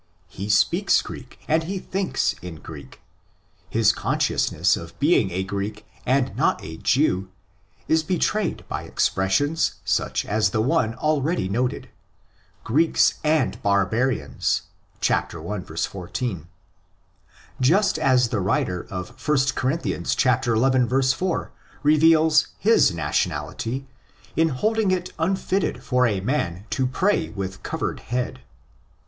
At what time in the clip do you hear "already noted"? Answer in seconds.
10.95-11.87